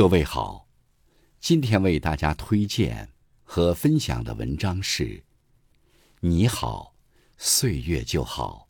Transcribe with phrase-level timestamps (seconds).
[0.00, 0.66] 各位好，
[1.40, 3.06] 今天为大家推荐
[3.44, 5.04] 和分享的文章是
[6.20, 6.94] 《你好，
[7.36, 8.66] 岁月就好》。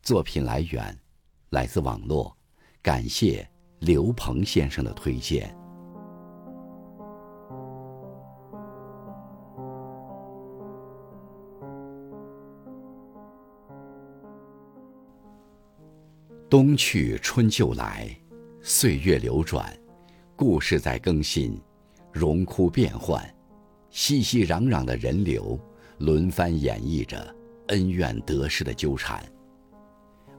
[0.00, 0.98] 作品来源
[1.50, 2.34] 来自网络，
[2.80, 3.46] 感谢
[3.80, 5.54] 刘鹏先生的推荐。
[16.48, 18.08] 冬去春就来，
[18.62, 19.78] 岁月流转。
[20.36, 21.58] 故事在更新，
[22.12, 23.26] 荣枯变幻，
[23.88, 25.58] 熙熙攘攘的人流
[25.96, 27.34] 轮番演绎着
[27.68, 29.24] 恩怨得失的纠缠。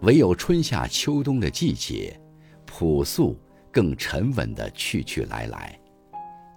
[0.02, 2.16] 唯有春夏秋冬的季节，
[2.64, 3.36] 朴素
[3.72, 5.76] 更沉稳的去去来来。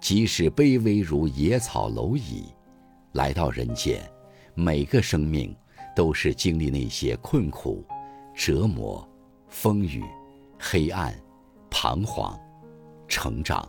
[0.02, 2.44] 即使卑微如野草蝼蚁，
[3.12, 4.06] 来到人间，
[4.54, 5.56] 每个生命
[5.96, 7.82] 都是经历那些困苦、
[8.34, 9.08] 折磨、
[9.48, 10.04] 风雨、
[10.58, 11.18] 黑暗、
[11.70, 12.38] 彷徨。
[13.10, 13.68] 成长。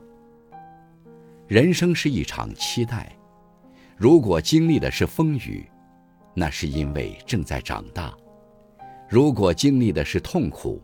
[1.48, 3.14] 人生是一场期待，
[3.98, 5.70] 如果经历的是风雨，
[6.34, 8.14] 那是因为正在长大；
[9.10, 10.82] 如果经历的是痛苦，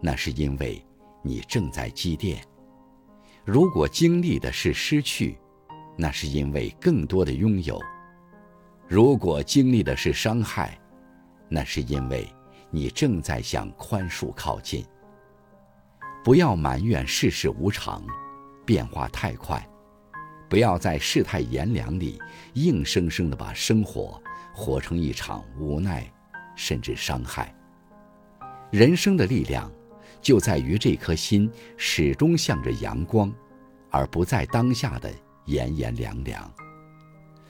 [0.00, 0.82] 那是因为
[1.22, 2.38] 你正在积淀；
[3.44, 5.36] 如果经历的是失去，
[5.94, 7.78] 那是因为更多的拥有；
[8.86, 10.78] 如果经历的是伤害，
[11.50, 12.26] 那是因为
[12.70, 14.82] 你正在向宽恕靠近。
[16.28, 18.04] 不要埋怨世事无常，
[18.66, 19.66] 变化太快；
[20.46, 22.20] 不要在世态炎凉里
[22.52, 26.06] 硬生生的把生活活成一场无奈，
[26.54, 27.56] 甚至伤害。
[28.70, 29.72] 人生的力量，
[30.20, 33.32] 就在于这颗心始终向着阳光，
[33.90, 35.10] 而不在当下的
[35.46, 36.52] 炎炎凉凉。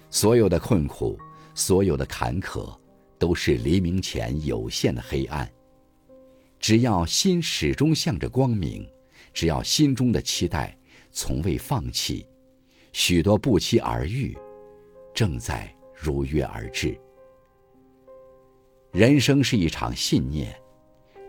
[0.09, 1.19] 所有的困苦，
[1.53, 2.79] 所有的坎坷，
[3.19, 5.51] 都是黎明前有限的黑暗。
[6.59, 8.87] 只要心始终向着光明，
[9.33, 10.77] 只要心中的期待
[11.13, 12.27] 从未放弃，
[12.93, 14.37] 许多不期而遇，
[15.15, 16.99] 正在如约而至。
[18.91, 20.55] 人生是一场信念，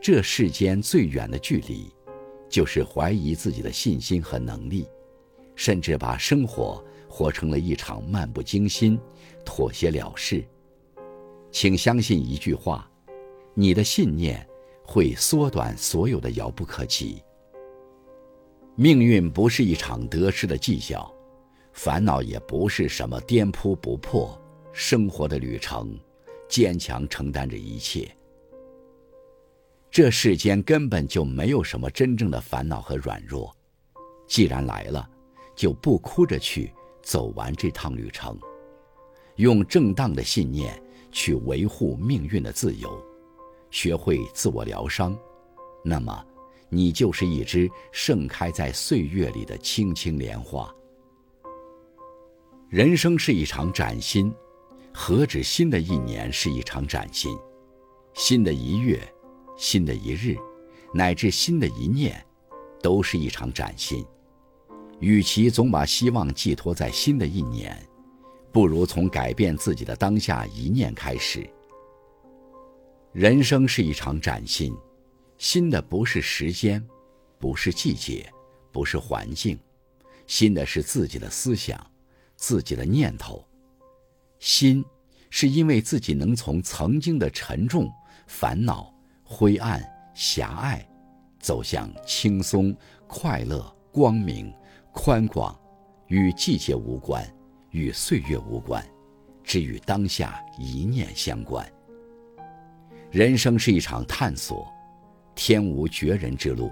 [0.02, 1.94] 这世间最远的距离，
[2.50, 4.88] 就是怀疑自己的信心和能力，
[5.56, 9.00] 甚至把生活活成了一场漫不经心、
[9.46, 10.44] 妥协了事。
[11.52, 12.90] 请相信一句话：
[13.54, 14.49] 你的信念。
[14.92, 17.22] 会缩短所有的遥不可及。
[18.76, 21.14] 命运不是一场得失的计较，
[21.74, 24.36] 烦恼也不是什么颠扑不破。
[24.74, 25.96] 生活的旅程，
[26.48, 28.10] 坚强承担着一切。
[29.92, 33.56] 这世间根本就没有什么真正的烦恼和软弱。
[34.28, 35.08] 既然来了，
[35.56, 36.74] 就不哭着去
[37.04, 38.36] 走完这趟旅程，
[39.36, 43.06] 用正当的信念去维护命运的自由。
[43.72, 45.18] 学会自我疗伤，
[45.84, 46.25] 那么，
[46.69, 50.74] 你就是一只盛开在岁月里的青青莲花。
[52.69, 54.34] 人生是一场崭新，
[54.94, 57.35] 何止新的一年是一场崭新，
[58.13, 59.02] 新的一月，
[59.57, 60.38] 新的一日，
[60.94, 62.24] 乃至新的一念，
[62.81, 64.06] 都是一场崭新。
[65.00, 67.75] 与其总把希望寄托在新的一年，
[68.51, 71.50] 不如从改变自己的当下一念开始。
[73.12, 74.72] 人生是一场崭新，
[75.40, 76.86] 新的不是时间，
[77.40, 78.31] 不是季节，
[78.72, 79.58] 不是环境，
[80.28, 81.84] 新的是自己的思想，
[82.36, 83.44] 自己的念头。
[84.38, 84.86] 新，
[85.31, 87.92] 是因为自己能从曾经的沉重、
[88.28, 88.94] 烦恼、
[89.24, 89.84] 灰暗、
[90.14, 90.88] 狭隘，
[91.40, 92.75] 走向轻松、
[93.08, 94.53] 快乐、光明、
[94.94, 95.59] 宽广，
[96.08, 97.28] 与季节无关，
[97.72, 98.88] 与岁月无关，
[99.44, 101.68] 只与当下一念相关。
[103.12, 104.72] 人生是一场探索，
[105.34, 106.72] 天无绝人之路。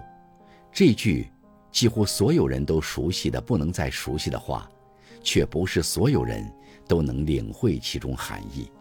[0.72, 1.28] 这句
[1.72, 4.70] 几乎所有人都熟悉的不能再熟悉的话，
[5.24, 6.48] 却不是所有人
[6.88, 8.72] 都能领会其中含义。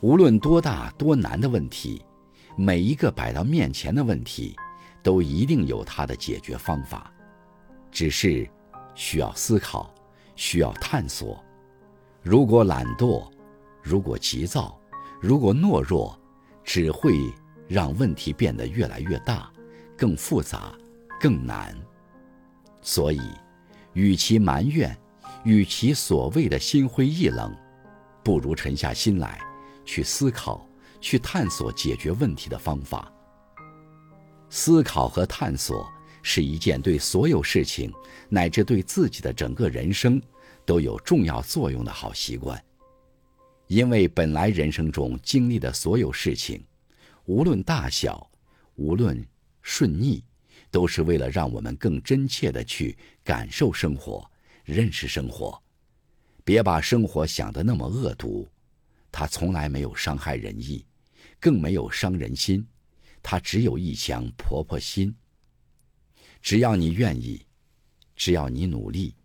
[0.00, 2.00] 无论多大多难的问题，
[2.56, 4.54] 每一个摆到面前的问题，
[5.02, 7.12] 都一定有它的解决方法，
[7.90, 8.48] 只是
[8.94, 9.92] 需要思考，
[10.36, 11.42] 需要探索。
[12.22, 13.28] 如果懒惰，
[13.82, 14.78] 如果急躁，
[15.20, 16.16] 如果懦弱，
[16.66, 17.32] 只会
[17.68, 19.50] 让问题变得越来越大，
[19.96, 20.74] 更复杂，
[21.20, 21.74] 更难。
[22.82, 23.20] 所以，
[23.94, 24.94] 与其埋怨，
[25.44, 27.56] 与其所谓的心灰意冷，
[28.24, 29.40] 不如沉下心来，
[29.84, 30.68] 去思考，
[31.00, 33.10] 去探索解决问题的方法。
[34.50, 35.88] 思考和探索
[36.22, 37.92] 是一件对所有事情，
[38.28, 40.20] 乃至对自己的整个人生，
[40.64, 42.60] 都有重要作用的好习惯。
[43.68, 46.62] 因为本来人生中经历的所有事情，
[47.24, 48.30] 无论大小，
[48.76, 49.26] 无论
[49.62, 50.22] 顺逆，
[50.70, 54.28] 都是为了让我们更真切的去感受生活、
[54.64, 55.60] 认识生活。
[56.44, 58.48] 别把生活想得那么恶毒，
[59.10, 60.86] 它从来没有伤害人意，
[61.40, 62.64] 更没有伤人心，
[63.20, 65.12] 它只有一腔婆婆心。
[66.40, 67.44] 只要你愿意，
[68.14, 69.16] 只要你努力，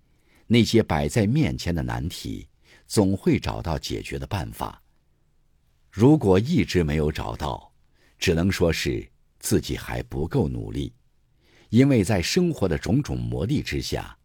[0.48, 2.48] 那些摆在面前的难题，
[2.88, 4.82] 总会找到解决的办法。
[5.90, 7.74] 如果一直没有找到，
[8.18, 9.08] 只能说是
[9.40, 10.94] 自己还不够努力，
[11.70, 14.18] 因为在生活的种种磨砺之下，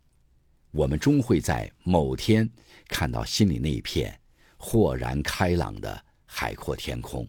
[0.70, 2.48] 我们终会在某天
[2.88, 4.20] 看到心里那一片
[4.56, 7.28] 豁然开朗的海阔天空。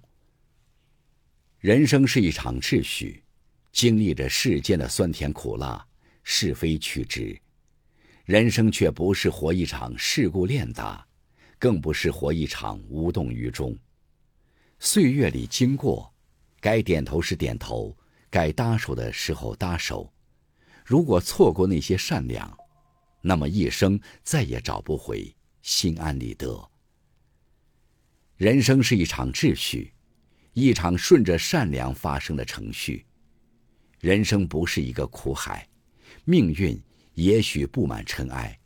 [1.60, 3.24] 人生是一场秩序。
[3.74, 5.86] 经历着世间的酸甜苦辣、
[6.24, 7.40] 是非曲直，
[8.26, 11.07] 人生却不是活一场世故练达，
[11.60, 13.78] 更不是活一场无动于衷。
[14.80, 16.14] 岁月里经过，
[16.60, 17.98] 该点头时点头，
[18.30, 20.12] 该搭手的时候搭手。
[20.86, 22.56] 如果错过那些善良，
[23.22, 26.70] 那么一生再也找不回心安理得。
[28.38, 29.92] 人生是一场秩序，
[30.54, 33.06] 一场顺着善良发生的程序。
[34.00, 35.68] 人生不是一个苦海，
[36.24, 36.80] 命运
[37.16, 38.58] 也许布满尘埃，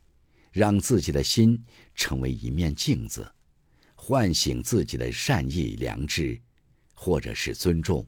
[0.52, 1.60] 让自己的心
[1.94, 3.26] 成为一面镜子，
[3.94, 6.38] 唤醒自己的善意良知，
[6.94, 8.06] 或者是尊重。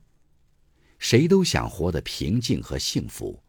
[0.98, 3.42] 谁都想活得平静和幸福，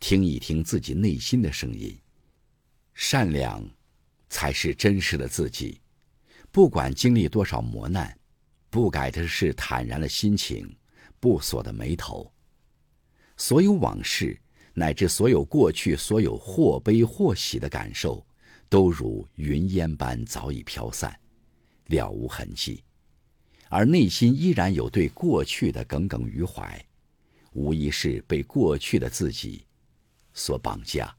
[0.00, 1.96] 听一听自己内心的声音，
[2.94, 3.64] 善良，
[4.28, 5.80] 才是真实的自己。
[6.50, 8.18] 不管经历多少磨难，
[8.70, 10.74] 不改的是坦然的心情，
[11.20, 12.32] 不锁的眉头。
[13.36, 14.38] 所有往事，
[14.74, 18.26] 乃至所有过去，所有或悲或喜的感受，
[18.68, 21.18] 都如云烟般早已飘散，
[21.86, 22.82] 了无痕迹。
[23.68, 26.84] 而内心依然有对过去的耿耿于怀，
[27.52, 29.66] 无疑是被过去的自己
[30.32, 31.14] 所绑架。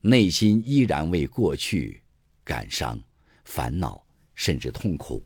[0.00, 2.02] 内心依然为过去
[2.42, 2.98] 感伤、
[3.44, 4.04] 烦恼，
[4.34, 5.24] 甚至痛苦，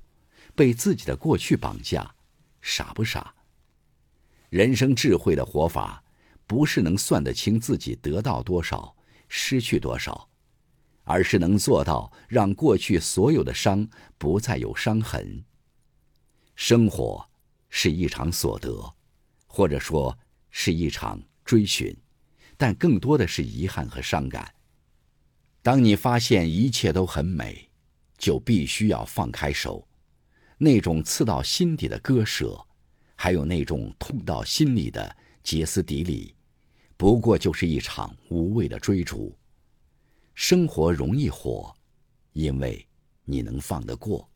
[0.55, 2.15] 被自己的过去绑架，
[2.61, 3.35] 傻不傻？
[4.51, 6.03] 人生智慧的活法，
[6.47, 8.97] 不是能算得清自己得到多少、
[9.29, 10.29] 失去多少，
[11.09, 13.89] 而是能做到让过去所有的伤
[14.19, 15.43] 不再有伤痕。
[16.55, 17.27] 生活
[17.71, 18.95] 是一场所得，
[19.47, 20.17] 或者说
[20.51, 21.97] 是一场追寻，
[22.59, 24.55] 但更多的是遗憾和伤感。
[25.63, 27.71] 当你发现一切都很美，
[28.19, 29.89] 就必须要放开手，
[30.59, 32.63] 那种刺到心底的割舍。
[33.17, 36.35] 还有那种痛到心里的歇斯底里，
[36.99, 39.35] 不过就是一场无谓的追逐。
[40.41, 41.75] 生活容易活，
[42.33, 42.87] 因为
[43.25, 44.31] 你能放得过。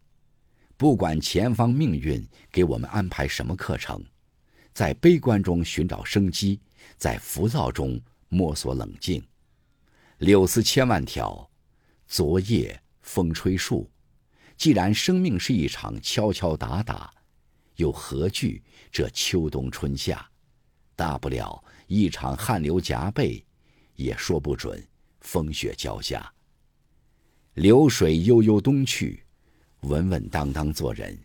[0.77, 4.05] 不管前方命运给我们安排什么课程，
[4.75, 6.59] 在悲观中寻找生机，
[6.97, 9.23] 在浮躁中摸索冷静。
[10.19, 11.49] 柳丝千万条，
[12.09, 13.89] 昨夜风吹树。
[14.57, 17.15] 既然生命是一场敲敲打打。
[17.77, 18.61] 又何惧
[18.91, 20.29] 这秋冬春夏？
[20.97, 23.43] 大不了一场汗流浃背，
[23.95, 24.85] 也说不准
[25.23, 26.33] 风雪交加。
[27.55, 29.25] 流水悠悠东去，
[29.81, 31.19] 稳稳当当做人，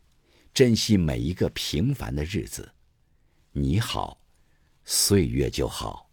[0.54, 2.72] 珍惜每一个平凡的日子。
[3.52, 4.20] 你好，
[4.86, 6.07] 岁月就好。